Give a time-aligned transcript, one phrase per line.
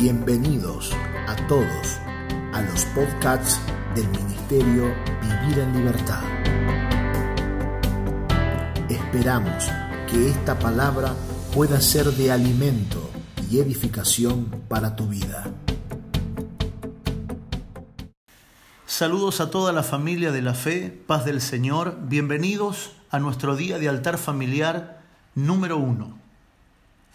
[0.00, 0.92] Bienvenidos
[1.28, 1.98] a todos
[2.54, 3.60] a los podcasts
[3.94, 6.22] del Ministerio Vivir en Libertad.
[8.88, 9.68] Esperamos
[10.10, 11.12] que esta palabra
[11.54, 13.10] pueda ser de alimento
[13.50, 15.52] y edificación para tu vida.
[18.86, 23.78] Saludos a toda la familia de la fe, paz del Señor, bienvenidos a nuestro día
[23.78, 25.02] de altar familiar
[25.34, 26.19] número uno.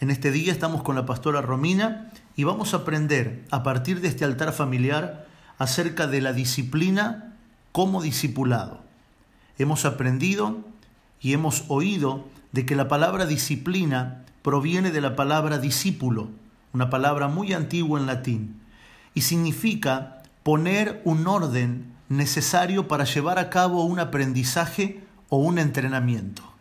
[0.02, 4.10] En este día estamos con la pastora Romina y vamos a aprender a partir de
[4.10, 5.26] este altar familiar
[5.58, 7.34] acerca de la disciplina
[7.72, 8.82] como discipulado.
[9.58, 10.60] Hemos aprendido
[11.22, 16.30] y hemos oído de que la palabra disciplina proviene de la palabra discípulo,
[16.74, 18.62] una palabra muy antigua en latín,
[19.14, 26.55] y significa poner un orden necesario para llevar a cabo un aprendizaje o un entrenamiento.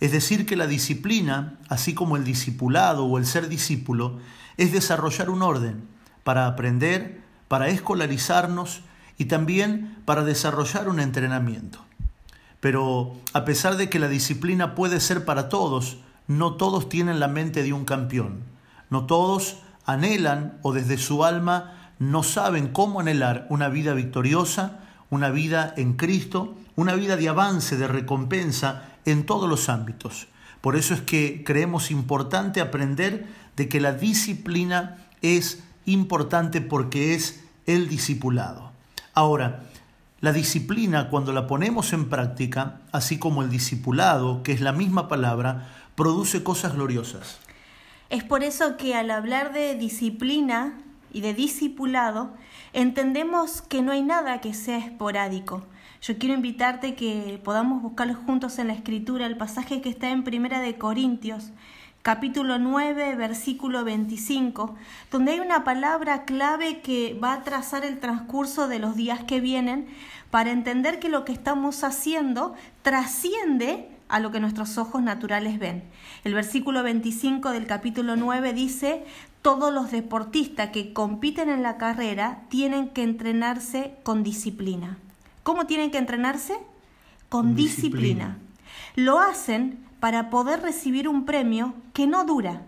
[0.00, 4.18] Es decir, que la disciplina, así como el discipulado o el ser discípulo,
[4.56, 5.88] es desarrollar un orden
[6.24, 8.80] para aprender, para escolarizarnos
[9.18, 11.80] y también para desarrollar un entrenamiento.
[12.60, 17.28] Pero a pesar de que la disciplina puede ser para todos, no todos tienen la
[17.28, 18.44] mente de un campeón.
[18.88, 24.80] No todos anhelan o desde su alma no saben cómo anhelar una vida victoriosa,
[25.10, 30.28] una vida en Cristo, una vida de avance, de recompensa en todos los ámbitos.
[30.60, 37.42] Por eso es que creemos importante aprender de que la disciplina es importante porque es
[37.66, 38.72] el discipulado.
[39.14, 39.64] Ahora,
[40.20, 45.08] la disciplina cuando la ponemos en práctica, así como el discipulado, que es la misma
[45.08, 47.38] palabra, produce cosas gloriosas.
[48.10, 50.74] Es por eso que al hablar de disciplina
[51.12, 52.34] y de discipulado,
[52.72, 55.64] entendemos que no hay nada que sea esporádico.
[56.02, 60.24] Yo quiero invitarte que podamos buscar juntos en la escritura el pasaje que está en
[60.24, 61.50] Primera de Corintios,
[62.00, 64.76] capítulo 9, versículo 25,
[65.10, 69.42] donde hay una palabra clave que va a trazar el transcurso de los días que
[69.42, 69.88] vienen
[70.30, 75.84] para entender que lo que estamos haciendo trasciende a lo que nuestros ojos naturales ven.
[76.24, 79.04] El versículo 25 del capítulo 9 dice,
[79.42, 84.96] todos los deportistas que compiten en la carrera tienen que entrenarse con disciplina.
[85.42, 86.58] ¿Cómo tienen que entrenarse?
[87.28, 88.36] Con, disciplina.
[88.36, 88.38] disciplina.
[88.96, 92.62] Lo hacen para poder recibir un premio que no dura,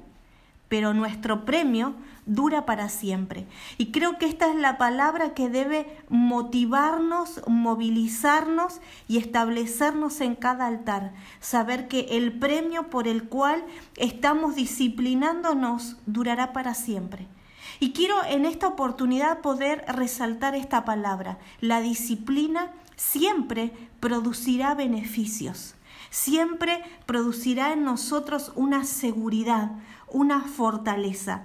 [0.69, 1.95] pero nuestro premio
[2.27, 3.47] dura para siempre.
[3.79, 10.67] Y creo que esta es la palabra que debe motivarnos, movilizarnos y establecernos en cada
[10.67, 11.13] altar.
[11.41, 13.65] Saber que el premio por el cual
[13.97, 17.27] estamos disciplinándonos durará para siempre.
[17.83, 21.41] Y quiero en esta oportunidad poder resaltar esta palabra.
[21.61, 25.75] La disciplina siempre producirá beneficios
[26.13, 29.73] siempre producirá en nosotros una seguridad,
[30.09, 31.43] una fortaleza.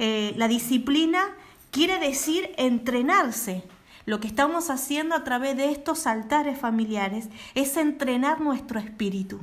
[0.00, 1.24] Eh, la disciplina
[1.70, 3.62] quiere decir entrenarse.
[4.08, 9.38] Lo que estamos haciendo a través de estos altares familiares es entrenar nuestro espíritu.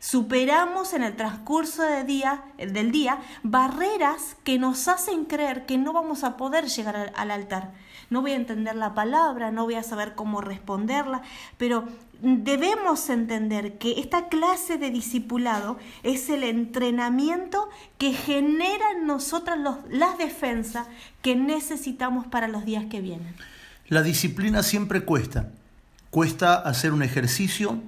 [0.00, 6.36] Superamos en el transcurso del día, barreras que nos hacen creer que no vamos a
[6.36, 7.70] poder llegar al altar.
[8.08, 11.22] No voy a entender la palabra, no voy a saber cómo responderla,
[11.56, 11.84] pero
[12.20, 19.56] debemos entender que esta clase de discipulado es el entrenamiento que genera en nosotros
[19.88, 20.88] las defensas
[21.22, 23.36] que necesitamos para los días que vienen.
[23.90, 25.50] La disciplina siempre cuesta.
[26.08, 27.82] Cuesta hacer un ejercicio,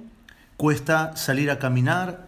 [0.55, 2.27] cuesta salir a caminar,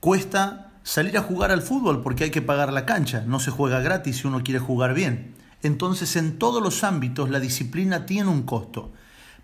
[0.00, 3.80] cuesta salir a jugar al fútbol porque hay que pagar la cancha, no se juega
[3.80, 5.34] gratis si uno quiere jugar bien.
[5.62, 8.92] Entonces en todos los ámbitos la disciplina tiene un costo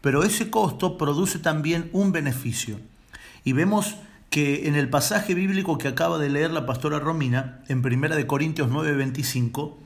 [0.00, 2.81] pero ese costo produce también un beneficio.
[3.44, 3.97] Y vemos
[4.31, 8.27] que en el pasaje bíblico que acaba de leer la pastora Romina, en 1 de
[8.27, 9.77] Corintios 9:25,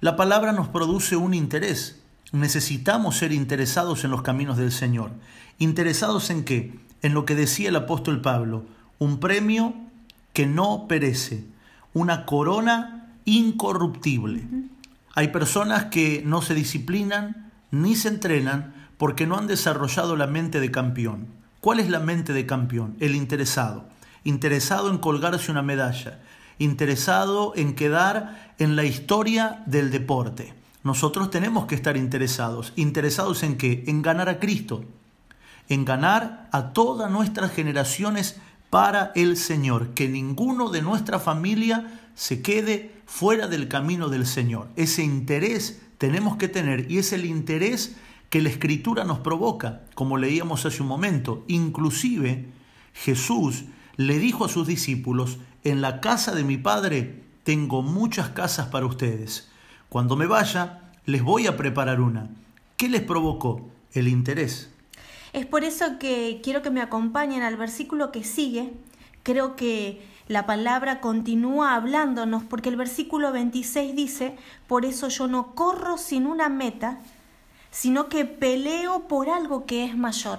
[0.00, 2.01] la palabra nos produce un interés.
[2.32, 5.12] Necesitamos ser interesados en los caminos del Señor.
[5.58, 6.74] ¿Interesados en qué?
[7.02, 8.64] En lo que decía el apóstol Pablo,
[8.98, 9.74] un premio
[10.32, 11.44] que no perece,
[11.92, 14.46] una corona incorruptible.
[15.14, 20.58] Hay personas que no se disciplinan ni se entrenan porque no han desarrollado la mente
[20.58, 21.26] de campeón.
[21.60, 22.96] ¿Cuál es la mente de campeón?
[22.98, 23.88] El interesado.
[24.24, 26.20] Interesado en colgarse una medalla.
[26.58, 30.54] Interesado en quedar en la historia del deporte.
[30.84, 32.72] Nosotros tenemos que estar interesados.
[32.76, 33.84] ¿Interesados en qué?
[33.86, 34.84] En ganar a Cristo.
[35.68, 38.36] En ganar a todas nuestras generaciones
[38.70, 39.94] para el Señor.
[39.94, 44.68] Que ninguno de nuestra familia se quede fuera del camino del Señor.
[44.76, 47.96] Ese interés tenemos que tener y es el interés
[48.28, 51.44] que la escritura nos provoca, como leíamos hace un momento.
[51.48, 52.46] Inclusive
[52.94, 53.64] Jesús
[53.96, 58.86] le dijo a sus discípulos, en la casa de mi Padre tengo muchas casas para
[58.86, 59.51] ustedes.
[59.92, 62.30] Cuando me vaya, les voy a preparar una.
[62.78, 63.60] ¿Qué les provocó?
[63.92, 64.70] El interés.
[65.34, 68.72] Es por eso que quiero que me acompañen al versículo que sigue.
[69.22, 74.34] Creo que la palabra continúa hablándonos porque el versículo 26 dice,
[74.66, 77.00] por eso yo no corro sin una meta,
[77.70, 80.38] sino que peleo por algo que es mayor.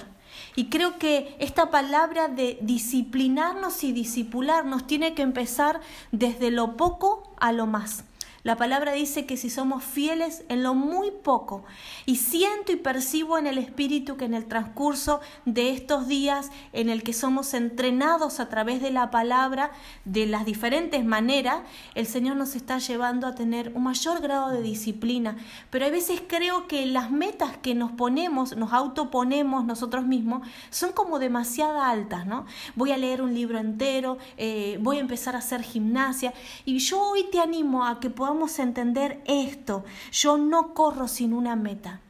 [0.56, 5.80] Y creo que esta palabra de disciplinarnos y disipularnos tiene que empezar
[6.12, 8.04] desde lo poco a lo más.
[8.44, 11.64] La palabra dice que si somos fieles en lo muy poco,
[12.06, 16.90] y siento y percibo en el Espíritu que en el transcurso de estos días en
[16.90, 19.72] el que somos entrenados a través de la palabra
[20.04, 21.62] de las diferentes maneras,
[21.96, 25.38] el Señor nos está llevando a tener un mayor grado de disciplina.
[25.70, 30.92] Pero a veces creo que las metas que nos ponemos, nos autoponemos nosotros mismos, son
[30.92, 32.46] como demasiado altas, ¿no?
[32.76, 36.34] Voy a leer un libro entero, eh, voy a empezar a hacer gimnasia,
[36.66, 39.84] y yo hoy te animo a que podamos a entender esto.
[40.12, 42.02] Yo no corro sin una meta.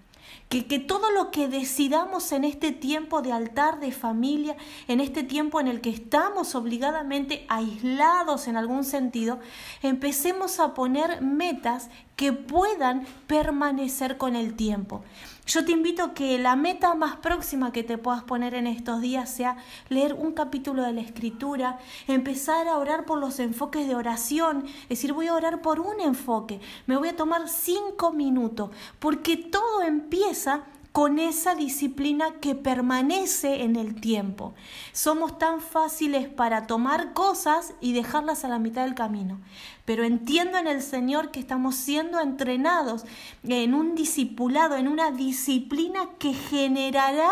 [0.50, 4.56] Que, que, todo lo que decidamos en este tiempo de altar de familia,
[4.88, 9.40] en este tiempo en el que estamos obligadamente aislados en algún sentido,
[9.82, 15.04] empecemos a poner metas que puedan permanecer con el tiempo.
[15.46, 19.02] Yo te invito a que la meta más próxima que te puedas poner en estos
[19.02, 19.58] días sea
[19.90, 24.90] leer un capítulo de la escritura, empezar a orar por los enfoques de oración, es
[24.90, 28.70] decir, voy a orar por un enfoque, me voy a tomar cinco minutos,
[29.00, 30.64] porque todo empieza
[30.94, 34.54] con esa disciplina que permanece en el tiempo.
[34.92, 39.42] Somos tan fáciles para tomar cosas y dejarlas a la mitad del camino.
[39.86, 43.06] Pero entiendo en el Señor que estamos siendo entrenados
[43.44, 47.32] en un discipulado, en una disciplina que generará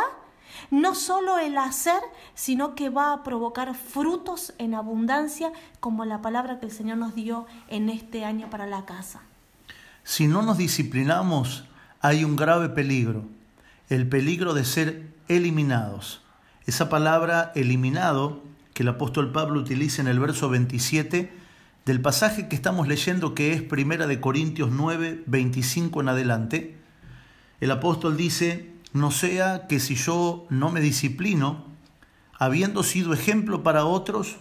[0.72, 2.02] no solo el hacer,
[2.34, 7.14] sino que va a provocar frutos en abundancia, como la palabra que el Señor nos
[7.14, 9.22] dio en este año para la casa.
[10.04, 11.66] Si no nos disciplinamos,
[12.02, 13.24] hay un grave peligro
[13.92, 16.22] el peligro de ser eliminados.
[16.66, 18.42] Esa palabra eliminado
[18.74, 21.34] que el apóstol Pablo utiliza en el verso 27
[21.84, 26.78] del pasaje que estamos leyendo que es Primera de Corintios 9, 25 en adelante,
[27.60, 31.66] el apóstol dice, no sea que si yo no me disciplino,
[32.40, 34.38] habiendo sido ejemplo para otros,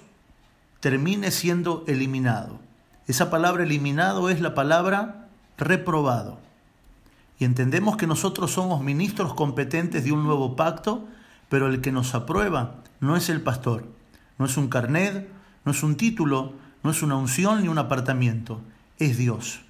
[0.79, 2.61] termine siendo eliminado.
[3.09, 6.39] Esa palabra eliminado es la palabra reprobado
[7.41, 11.09] y entendemos que nosotros somos ministros competentes de un nuevo pacto,
[11.49, 13.89] pero el que nos aprueba no es el pastor,
[14.39, 15.27] no es un carnet,
[15.65, 16.53] no es un título,
[16.83, 18.61] no es una unción ni un apartamiento,
[18.99, 19.63] es Dios.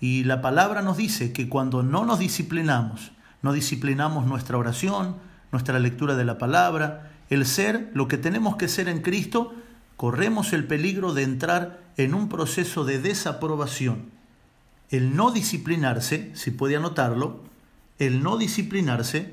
[0.00, 3.12] Y la palabra nos dice que cuando no nos disciplinamos,
[3.42, 5.14] no disciplinamos nuestra oración,
[5.52, 9.54] nuestra lectura de la palabra, el ser lo que tenemos que ser en Cristo,
[9.96, 14.13] corremos el peligro de entrar en un proceso de desaprobación
[14.90, 17.40] el no disciplinarse, si puede anotarlo,
[17.98, 19.32] el no disciplinarse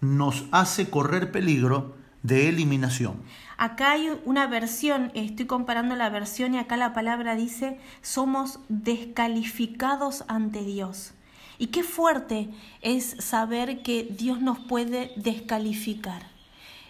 [0.00, 3.22] nos hace correr peligro de eliminación.
[3.56, 10.24] Acá hay una versión, estoy comparando la versión y acá la palabra dice, somos descalificados
[10.28, 11.12] ante Dios.
[11.58, 12.48] Y qué fuerte
[12.80, 16.22] es saber que Dios nos puede descalificar.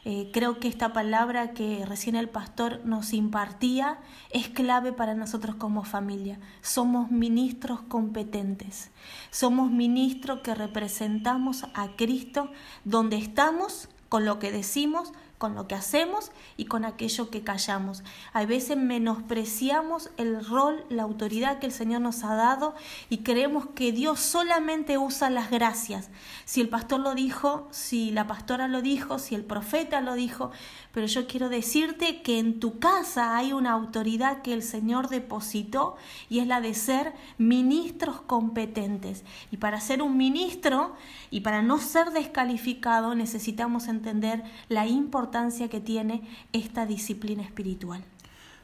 [0.05, 3.99] Eh, creo que esta palabra que recién el pastor nos impartía
[4.31, 6.39] es clave para nosotros como familia.
[6.63, 8.91] Somos ministros competentes.
[9.31, 12.51] Somos ministros que representamos a Cristo
[12.85, 18.03] donde estamos, con lo que decimos, con lo que hacemos y con aquello que callamos.
[18.35, 22.75] A veces menospreciamos el rol, la autoridad que el Señor nos ha dado
[23.09, 26.11] y creemos que Dios solamente usa las gracias.
[26.45, 30.51] Si el pastor lo dijo, si la pastora lo dijo, si el profeta lo dijo,
[30.93, 35.97] pero yo quiero decirte que en tu casa hay una autoridad que el Señor depositó
[36.29, 39.25] y es la de ser ministros competentes.
[39.51, 40.95] Y para ser un ministro
[41.31, 44.87] y para no ser descalificado necesitamos entender la
[45.31, 46.23] importancia que tiene
[46.53, 48.03] esta disciplina espiritual.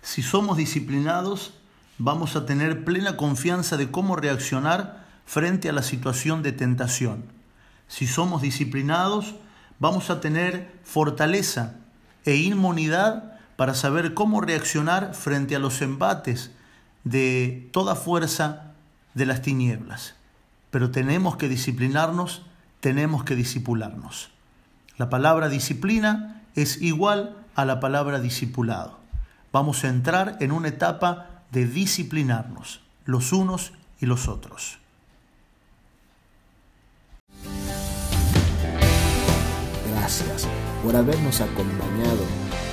[0.02, 1.54] Si somos disciplinados,
[1.96, 7.22] vamos a tener plena confianza de cómo reaccionar frente a la situación de tentación.
[7.86, 9.36] Si somos disciplinados,
[9.78, 11.76] vamos a tener fortaleza
[12.24, 16.50] e inmunidad para saber cómo reaccionar frente a los embates
[17.04, 18.72] de toda fuerza
[19.14, 20.16] de las tinieblas.
[20.72, 22.42] Pero tenemos que disciplinarnos,
[22.80, 24.30] tenemos que disipularnos.
[24.98, 28.98] La palabra disciplina es igual a la palabra discipulado.
[29.52, 34.78] Vamos a entrar en una etapa de disciplinarnos los unos y los otros.
[39.92, 40.48] Gracias
[40.82, 42.24] por habernos acompañado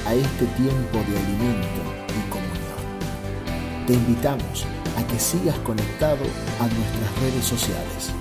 [0.07, 3.85] a este tiempo de alimento y comunión.
[3.85, 4.65] Te invitamos
[4.97, 6.23] a que sigas conectado
[6.59, 8.11] a nuestras redes sociales.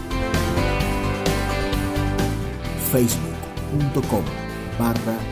[2.90, 4.24] Facebook.com
[4.78, 5.31] barra